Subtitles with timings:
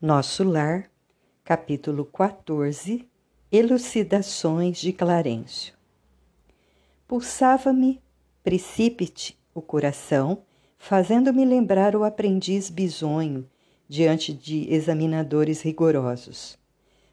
[0.00, 0.88] Nosso Lar,
[1.42, 3.04] capítulo 14
[3.50, 5.74] Elucidações de Clarencio.
[7.08, 8.00] Pulsava-me
[8.44, 10.42] precípite o coração,
[10.78, 13.44] fazendo-me lembrar o aprendiz bisonho
[13.88, 16.56] diante de examinadores rigorosos.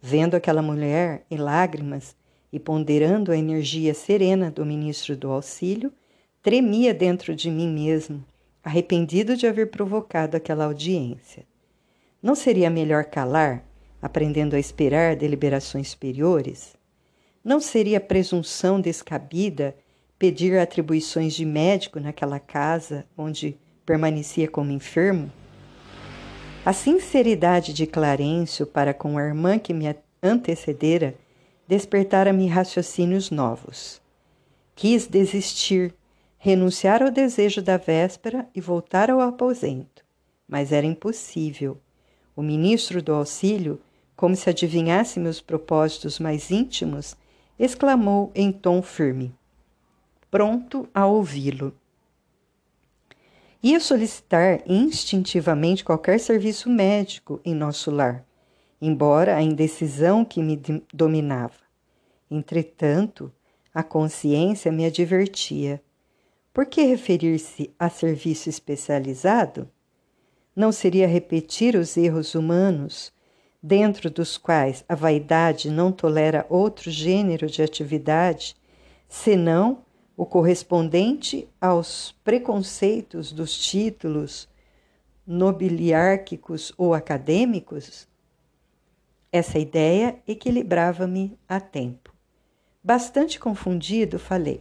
[0.00, 2.14] Vendo aquela mulher em lágrimas
[2.52, 5.92] e ponderando a energia serena do ministro do auxílio,
[6.40, 8.24] tremia dentro de mim mesmo,
[8.62, 11.44] arrependido de haver provocado aquela audiência.
[12.20, 13.64] Não seria melhor calar,
[14.02, 16.74] aprendendo a esperar deliberações superiores?
[17.44, 19.76] Não seria presunção descabida
[20.18, 25.30] pedir atribuições de médico naquela casa onde permanecia como enfermo?
[26.66, 29.84] A sinceridade de Clarencio para com a irmã que me
[30.20, 31.14] antecedera
[31.68, 34.02] despertara-me raciocínios novos.
[34.74, 35.94] Quis desistir,
[36.36, 40.04] renunciar ao desejo da véspera e voltar ao aposento,
[40.48, 41.80] mas era impossível
[42.38, 43.80] o ministro do auxílio,
[44.14, 47.16] como se adivinhasse meus propósitos mais íntimos,
[47.58, 49.34] exclamou em tom firme,
[50.30, 51.74] pronto a ouvi-lo.
[53.60, 58.24] Ia solicitar instintivamente qualquer serviço médico em nosso lar,
[58.80, 60.62] embora a indecisão que me
[60.94, 61.58] dominava.
[62.30, 63.32] Entretanto,
[63.74, 65.82] a consciência me advertia.
[66.54, 69.68] Por que referir-se a serviço especializado?
[70.58, 73.12] Não seria repetir os erros humanos,
[73.62, 78.56] dentro dos quais a vaidade não tolera outro gênero de atividade,
[79.08, 79.84] senão
[80.16, 84.48] o correspondente aos preconceitos dos títulos
[85.24, 88.08] nobiliárquicos ou acadêmicos?
[89.30, 92.12] Essa ideia equilibrava-me a tempo.
[92.82, 94.60] Bastante confundido, falei.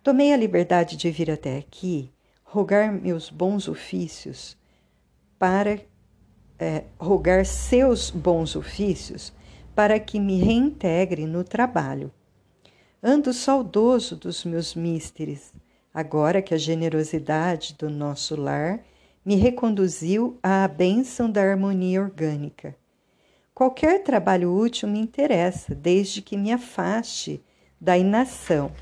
[0.00, 2.12] Tomei a liberdade de vir até aqui
[2.50, 4.56] rogar meus bons ofícios
[5.38, 5.78] para
[6.58, 9.32] é, rogar seus bons ofícios
[9.74, 12.10] para que me reintegre no trabalho.
[13.02, 15.52] Ando saudoso dos meus místeres,
[15.92, 18.80] agora que a generosidade do nosso lar
[19.24, 22.74] me reconduziu à bênção da harmonia orgânica.
[23.54, 27.42] Qualquer trabalho útil me interessa, desde que me afaste
[27.78, 28.72] da inação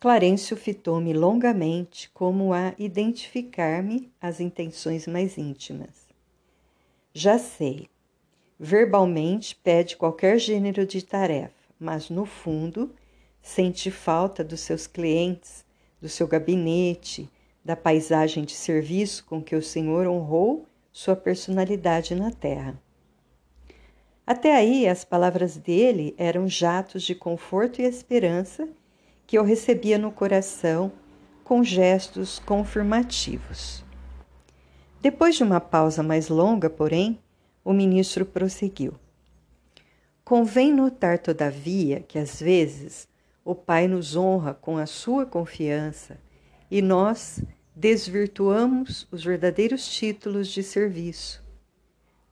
[0.00, 6.08] Clarencio fitou-me longamente, como a identificar-me as intenções mais íntimas.
[7.12, 7.86] Já sei.
[8.58, 12.94] Verbalmente pede qualquer gênero de tarefa, mas no fundo
[13.42, 15.66] sente falta dos seus clientes,
[16.00, 17.28] do seu gabinete,
[17.62, 22.80] da paisagem de serviço com que o Senhor honrou sua personalidade na terra.
[24.26, 28.66] Até aí, as palavras dele eram jatos de conforto e esperança
[29.30, 30.90] que eu recebia no coração
[31.44, 33.84] com gestos confirmativos.
[35.00, 37.16] Depois de uma pausa mais longa, porém,
[37.64, 38.92] o ministro prosseguiu.
[40.24, 43.06] Convém notar, todavia, que às vezes
[43.44, 46.18] o Pai nos honra com a sua confiança
[46.68, 47.40] e nós
[47.72, 51.40] desvirtuamos os verdadeiros títulos de serviço.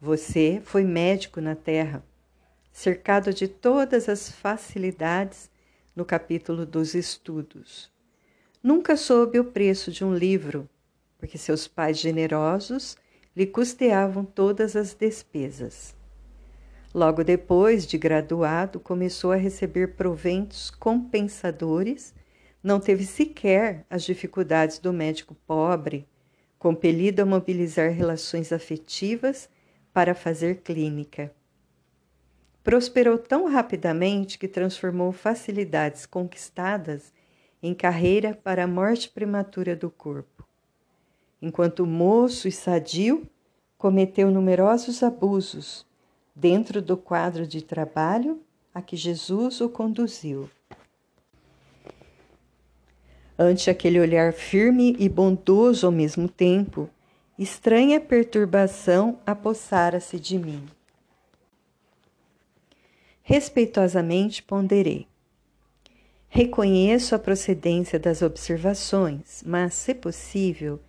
[0.00, 2.02] Você foi médico na terra,
[2.72, 5.48] cercado de todas as facilidades
[5.98, 7.90] no capítulo dos estudos.
[8.62, 10.68] Nunca soube o preço de um livro,
[11.18, 12.96] porque seus pais generosos
[13.34, 15.96] lhe custeavam todas as despesas.
[16.94, 22.14] Logo depois de graduado, começou a receber proventos compensadores,
[22.62, 26.06] não teve sequer as dificuldades do médico pobre,
[26.60, 29.50] compelido a mobilizar relações afetivas
[29.92, 31.34] para fazer clínica
[32.62, 37.12] prosperou tão rapidamente que transformou facilidades conquistadas
[37.62, 40.46] em carreira para a morte prematura do corpo.
[41.40, 43.28] Enquanto moço e sadio,
[43.76, 45.86] cometeu numerosos abusos
[46.34, 48.40] dentro do quadro de trabalho
[48.74, 50.48] a que Jesus o conduziu.
[53.38, 56.90] Ante aquele olhar firme e bondoso ao mesmo tempo,
[57.38, 60.77] estranha perturbação apossara-se de mim.
[63.30, 65.06] Respeitosamente ponderei.
[66.30, 70.80] Reconheço a procedência das observações, mas, se possível,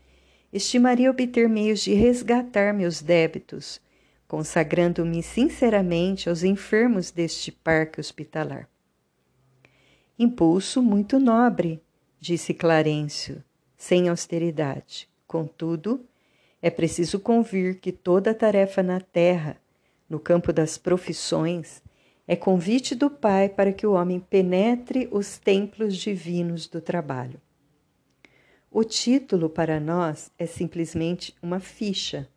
[0.53, 3.81] estimaria obter meios de resgatar meus débitos,
[4.25, 8.69] consagrando-me sinceramente aos enfermos deste parque hospitalar.
[10.17, 11.83] Impulso muito nobre,
[12.21, 13.43] disse Clarencio,
[13.75, 15.09] sem austeridade.
[15.27, 16.05] Contudo,
[16.61, 19.57] é preciso convir que toda tarefa na terra,
[20.09, 21.83] no campo das profissões,
[22.31, 27.41] é convite do Pai para que o homem penetre os templos divinos do trabalho.
[28.69, 32.29] O título para nós é simplesmente uma ficha,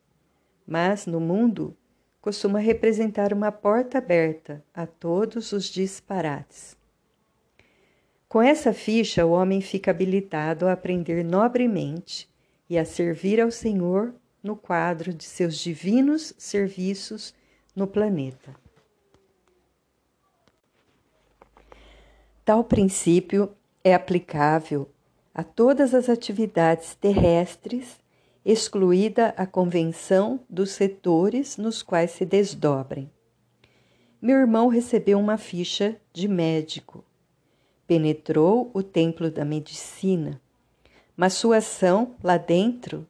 [0.66, 1.76] mas no mundo
[2.22, 6.74] costuma representar uma porta aberta a todos os disparates.
[8.26, 12.26] Com essa ficha, o homem fica habilitado a aprender nobremente
[12.66, 17.34] e a servir ao Senhor no quadro de seus divinos serviços
[17.76, 18.62] no planeta.
[22.44, 23.52] Tal princípio
[23.84, 24.90] é aplicável
[25.32, 28.00] a todas as atividades terrestres,
[28.44, 33.08] excluída a convenção dos setores nos quais se desdobrem.
[34.20, 37.04] Meu irmão recebeu uma ficha de médico.
[37.86, 40.40] Penetrou o templo da medicina,
[41.16, 43.06] mas sua ação lá dentro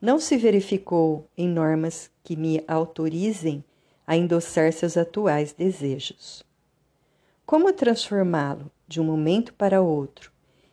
[0.00, 3.64] não se verificou em normas que me autorizem
[4.06, 6.44] a endossar seus atuais desejos.
[7.44, 10.30] Como transformá-lo de um momento para outro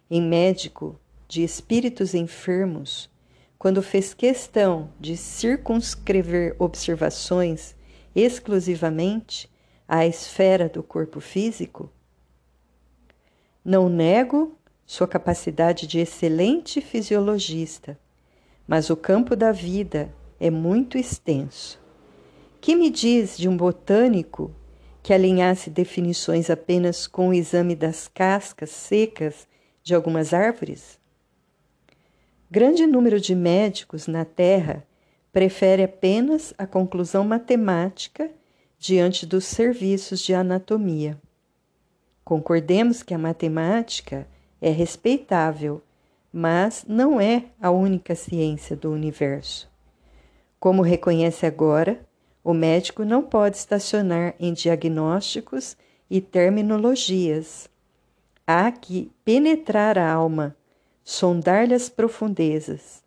[0.10, 3.10] em médico de espíritos enfermos,
[3.57, 7.75] quando fez questão de circunscrever observações
[8.15, 9.50] exclusivamente
[9.88, 11.89] à esfera do corpo físico?
[13.65, 14.56] Não nego
[14.86, 17.98] sua capacidade de excelente fisiologista,
[18.68, 21.81] mas o campo da vida é muito extenso.
[22.62, 24.54] Que me diz de um botânico
[25.03, 29.45] que alinhasse definições apenas com o exame das cascas secas
[29.83, 30.97] de algumas árvores?
[32.50, 34.88] Grande número de médicos na Terra
[35.33, 38.31] prefere apenas a conclusão matemática
[38.79, 41.19] diante dos serviços de anatomia.
[42.23, 44.25] Concordemos que a matemática
[44.61, 45.81] é respeitável,
[46.31, 49.69] mas não é a única ciência do universo.
[50.59, 52.00] Como reconhece agora,
[52.43, 55.77] o médico não pode estacionar em diagnósticos
[56.09, 57.69] e terminologias.
[58.45, 60.55] Há que penetrar a alma,
[61.03, 63.01] sondar-lhe as profundezas.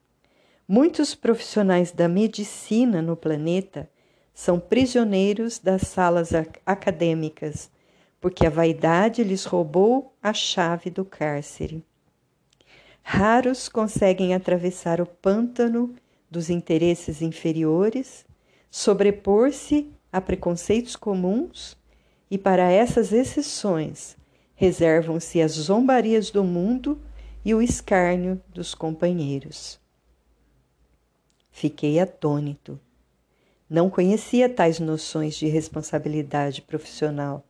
[0.66, 3.88] Muitos profissionais da medicina no planeta
[4.32, 6.30] são prisioneiros das salas
[6.64, 7.70] acadêmicas,
[8.20, 11.84] porque a vaidade lhes roubou a chave do cárcere.
[13.02, 15.94] Raros conseguem atravessar o pântano
[16.28, 18.25] dos interesses inferiores
[18.76, 21.78] sobrepor-se a preconceitos comuns
[22.30, 24.18] e, para essas exceções,
[24.54, 27.00] reservam-se as zombarias do mundo
[27.42, 29.80] e o escárnio dos companheiros.
[31.50, 32.78] Fiquei atônito.
[33.68, 37.46] Não conhecia tais noções de responsabilidade profissional.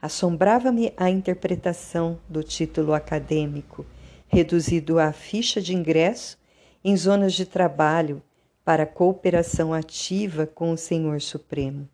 [0.00, 3.86] Assombrava-me a interpretação do título acadêmico,
[4.28, 6.38] reduzido à ficha de ingresso
[6.84, 8.22] em zonas de trabalho
[8.70, 11.88] para cooperação ativa com o Senhor Supremo.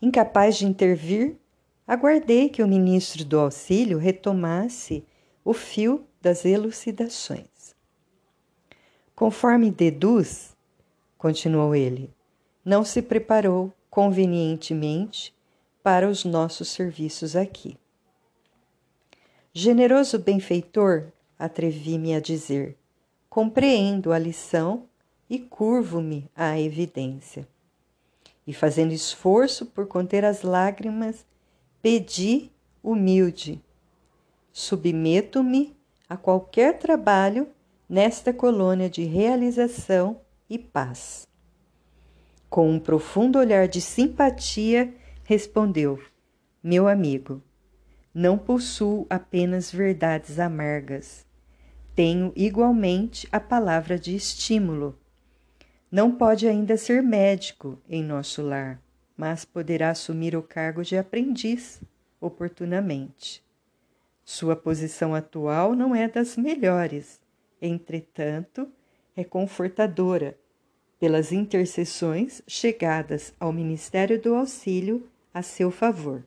[0.00, 1.34] Incapaz de intervir,
[1.84, 5.04] aguardei que o ministro do auxílio retomasse
[5.44, 7.74] o fio das elucidações.
[9.16, 10.56] Conforme deduz,
[11.18, 12.14] continuou ele,
[12.64, 15.34] não se preparou convenientemente
[15.82, 17.76] para os nossos serviços aqui.
[19.52, 22.78] Generoso benfeitor, atrevi-me a dizer,
[23.28, 24.86] compreendo a lição
[25.28, 27.46] e curvo-me à evidência.
[28.46, 31.24] E fazendo esforço por conter as lágrimas,
[31.80, 32.50] pedi
[32.82, 33.62] humilde:
[34.52, 35.76] submeto-me
[36.08, 37.48] a qualquer trabalho
[37.88, 41.26] nesta colônia de realização e paz.
[42.50, 44.92] Com um profundo olhar de simpatia,
[45.24, 45.98] respondeu:
[46.62, 47.40] Meu amigo,
[48.14, 51.24] não possuo apenas verdades amargas.
[51.94, 54.98] Tenho igualmente a palavra de estímulo
[55.92, 58.80] não pode ainda ser médico em nosso lar,
[59.14, 61.82] mas poderá assumir o cargo de aprendiz
[62.18, 63.44] oportunamente.
[64.24, 67.20] Sua posição atual não é das melhores,
[67.60, 68.66] entretanto,
[69.14, 70.38] é confortadora
[70.98, 76.26] pelas intercessões chegadas ao Ministério do Auxílio a seu favor.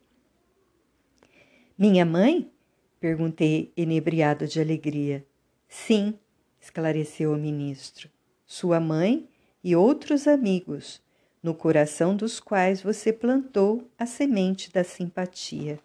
[1.76, 2.52] Minha mãe?
[3.00, 5.26] perguntei, inebriado de alegria.
[5.68, 6.14] Sim,
[6.60, 8.08] esclareceu o ministro.
[8.46, 9.28] Sua mãe
[9.66, 11.02] e outros amigos,
[11.42, 15.80] no coração dos quais você plantou a semente da simpatia.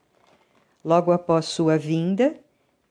[0.85, 2.39] Logo após sua vinda,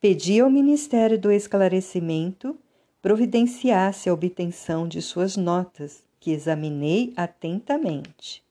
[0.00, 2.59] pedi ao Ministério do Esclarecimento
[3.00, 8.42] providenciasse a obtenção de suas notas, que examinei atentamente.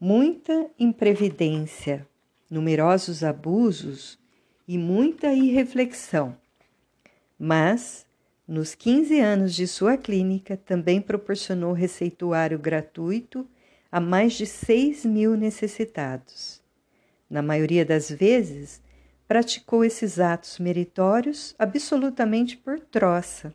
[0.00, 2.04] Muita imprevidência,
[2.50, 4.18] numerosos abusos
[4.66, 6.36] e muita irreflexão.
[7.38, 8.03] Mas
[8.46, 13.48] nos 15 anos de sua clínica, também proporcionou receituário gratuito
[13.90, 16.62] a mais de 6 mil necessitados.
[17.28, 18.82] Na maioria das vezes,
[19.26, 23.54] praticou esses atos meritórios absolutamente por troça,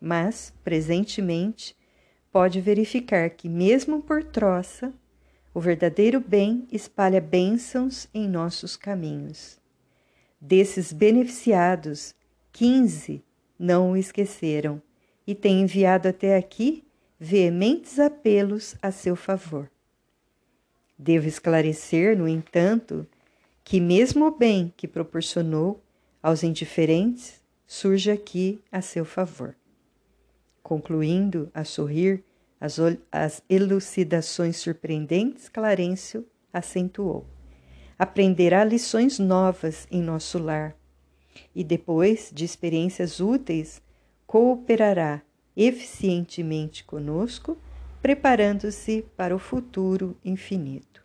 [0.00, 1.76] mas, presentemente,
[2.32, 4.92] pode verificar que, mesmo por troça,
[5.52, 9.60] o verdadeiro bem espalha bênçãos em nossos caminhos.
[10.40, 12.14] Desses beneficiados,
[12.52, 13.22] quinze
[13.58, 14.80] não o esqueceram
[15.26, 16.84] e têm enviado até aqui
[17.18, 19.70] veementes apelos a seu favor.
[20.96, 23.06] Devo esclarecer, no entanto,
[23.64, 25.82] que mesmo o bem que proporcionou
[26.22, 29.54] aos indiferentes surge aqui a seu favor.
[30.62, 32.24] Concluindo a sorrir
[32.60, 32.78] as,
[33.12, 37.26] as elucidações surpreendentes, Clarencio acentuou.
[37.98, 40.77] Aprenderá lições novas em nosso lar
[41.54, 43.82] e, depois de experiências úteis,
[44.26, 45.22] cooperará
[45.56, 47.58] eficientemente conosco,
[48.00, 51.04] preparando-se para o futuro infinito.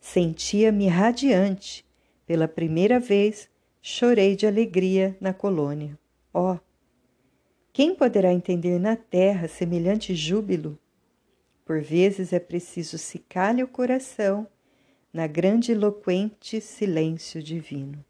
[0.00, 1.84] Sentia-me radiante.
[2.26, 3.50] Pela primeira vez,
[3.82, 5.98] chorei de alegria na colônia.
[6.32, 6.56] Oh,
[7.72, 10.78] quem poderá entender na terra semelhante júbilo?
[11.64, 14.46] Por vezes é preciso se calhe o coração
[15.12, 18.04] na grande eloquente silêncio divino.